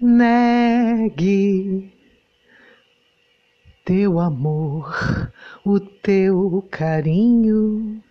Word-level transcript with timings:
negue 0.00 1.92
teu 3.84 4.18
amor, 4.18 5.32
o 5.64 5.78
teu 5.78 6.66
carinho. 6.70 8.02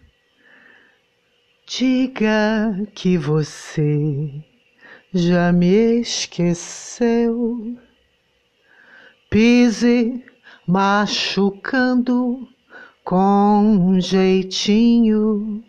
Diga 1.68 2.88
que 2.94 3.18
você 3.18 4.30
já 5.14 5.52
me 5.52 6.00
esqueceu. 6.02 7.78
Pise 9.30 10.24
machucando 10.68 12.48
com 13.04 14.00
jeitinho 14.00 15.64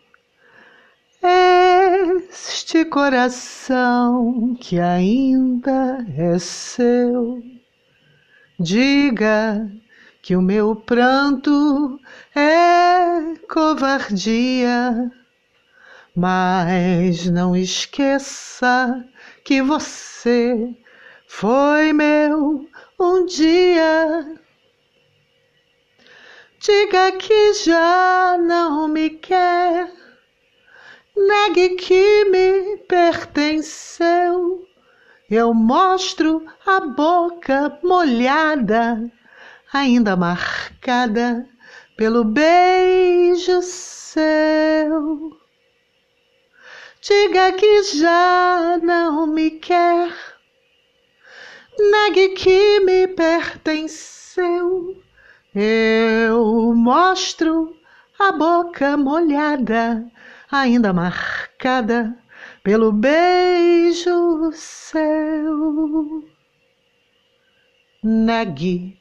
este 2.06 2.84
coração 2.84 4.56
que 4.60 4.78
ainda 4.78 6.04
é 6.16 6.38
seu. 6.38 7.42
Diga 8.58 9.70
que 10.22 10.36
o 10.36 10.42
meu 10.42 10.74
pranto 10.76 12.00
é 12.34 13.36
covardia, 13.48 15.12
mas 16.14 17.26
não 17.26 17.56
esqueça 17.56 19.04
que 19.44 19.60
você 19.60 20.74
foi 21.26 21.92
meu 21.92 22.68
um 22.98 23.26
dia. 23.26 24.40
Diga 26.58 27.12
que 27.12 27.52
já 27.54 28.36
não 28.38 28.88
me 28.88 29.10
quer, 29.10 29.92
negue 31.16 31.70
que 31.76 32.24
me 32.26 32.76
pertenceu. 32.88 34.64
Eu 35.28 35.52
mostro 35.54 36.44
a 36.64 36.80
boca 36.80 37.78
molhada, 37.82 39.10
ainda 39.72 40.14
marcada 40.14 41.48
pelo 41.96 42.22
beijo 42.22 43.60
seu. 43.62 45.36
Diga 47.00 47.52
que 47.52 47.82
já 47.84 48.78
não 48.82 49.26
me 49.26 49.50
quer, 49.52 50.12
negue 51.78 52.28
que 52.30 52.80
me 52.80 53.08
pertenceu. 53.08 54.96
Eu 55.54 56.74
mostro 56.74 57.74
a 58.18 58.32
boca 58.32 58.96
molhada, 58.96 60.04
ainda 60.50 60.92
marcada 60.92 62.16
pelo 62.62 62.92
beijo 62.92 64.50
seu. 64.52 66.24
Negue, 68.02 68.98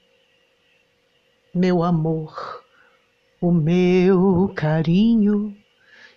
meu 1.53 1.83
amor, 1.83 2.63
o 3.39 3.51
meu 3.51 4.51
carinho, 4.55 5.55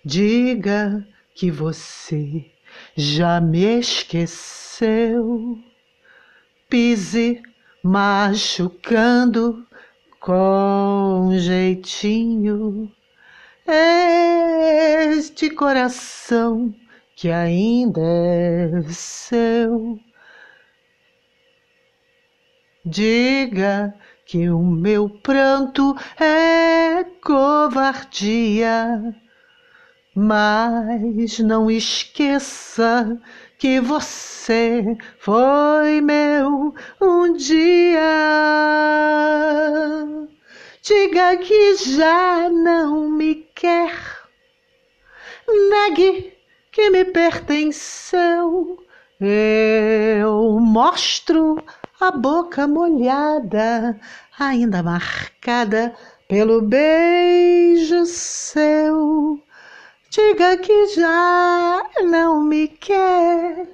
diga 0.03 1.05
que 1.35 1.51
você 1.51 2.51
já 2.95 3.39
me 3.39 3.79
esqueceu. 3.79 5.57
Pise 6.67 7.41
machucando 7.83 9.65
com 10.19 11.29
jeitinho 11.37 12.91
este 13.71 15.49
coração 15.49 16.73
que 17.15 17.29
ainda 17.29 18.01
é 18.01 18.81
seu. 18.89 19.99
Diga 22.85 23.93
que 24.25 24.49
o 24.49 24.61
meu 24.61 25.09
pranto 25.09 25.95
é 26.19 27.03
covardia, 27.23 29.15
mas 30.15 31.39
não 31.39 31.69
esqueça 31.69 33.19
que 33.57 33.81
você 33.81 34.97
foi 35.19 35.99
meu 35.99 36.73
um 37.01 37.33
dia. 37.33 37.99
Diga 40.81 41.37
que 41.37 41.75
já 41.75 42.49
não 42.49 43.09
me 43.09 43.48
negue 45.69 46.33
que 46.71 46.89
me 46.89 47.05
pertenceu. 47.05 48.77
Eu 49.19 50.59
mostro 50.59 51.61
a 51.99 52.11
boca 52.11 52.67
molhada, 52.67 53.99
ainda 54.39 54.81
marcada 54.81 55.93
pelo 56.27 56.61
beijo 56.61 58.05
seu. 58.05 59.43
Diga 60.09 60.57
que 60.57 60.87
já 60.87 61.83
não 62.03 62.41
me 62.41 62.67
quer, 62.67 63.67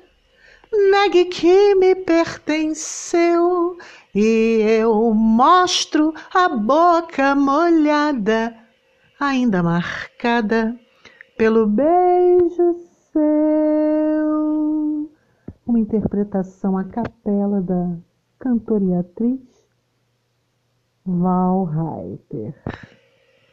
negue 0.91 1.25
que 1.25 1.75
me 1.75 1.95
pertenceu. 1.95 3.77
E 4.13 4.61
eu 4.79 5.13
mostro 5.13 6.13
a 6.33 6.49
boca 6.49 7.35
molhada, 7.35 8.55
ainda 9.19 9.61
marcada 9.61 10.79
pelo 11.37 11.67
beijo 11.67 12.73
seu. 13.11 14.31
Uma 15.65 15.79
interpretação 15.79 16.77
a 16.77 16.83
capela 16.83 17.61
da 17.61 17.97
cantora 18.39 18.83
e 18.83 18.93
atriz 18.93 19.41
Val 21.05 21.65
Reiter, 21.65 22.53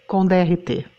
com 0.07 0.25
DRT. 0.27 0.92